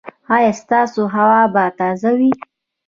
[0.35, 2.31] ایا ستاسو هوا به تازه وي؟